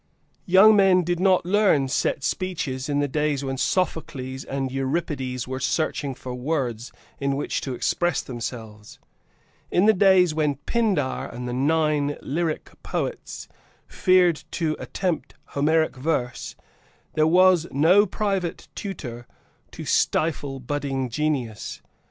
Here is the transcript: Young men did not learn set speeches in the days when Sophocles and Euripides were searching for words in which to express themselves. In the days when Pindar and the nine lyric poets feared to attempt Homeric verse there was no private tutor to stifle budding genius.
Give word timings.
Young 0.47 0.75
men 0.75 1.03
did 1.03 1.19
not 1.19 1.45
learn 1.45 1.87
set 1.87 2.23
speeches 2.23 2.89
in 2.89 2.97
the 2.97 3.07
days 3.07 3.43
when 3.43 3.55
Sophocles 3.57 4.43
and 4.43 4.71
Euripides 4.71 5.47
were 5.47 5.59
searching 5.59 6.15
for 6.15 6.33
words 6.33 6.91
in 7.19 7.35
which 7.35 7.61
to 7.61 7.75
express 7.75 8.23
themselves. 8.23 8.97
In 9.69 9.85
the 9.85 9.93
days 9.93 10.33
when 10.33 10.55
Pindar 10.65 11.29
and 11.31 11.47
the 11.47 11.53
nine 11.53 12.17
lyric 12.23 12.71
poets 12.81 13.47
feared 13.87 14.43
to 14.53 14.75
attempt 14.79 15.35
Homeric 15.49 15.95
verse 15.95 16.55
there 17.13 17.27
was 17.27 17.67
no 17.69 18.07
private 18.07 18.69
tutor 18.73 19.27
to 19.69 19.85
stifle 19.85 20.59
budding 20.59 21.09
genius. 21.09 21.79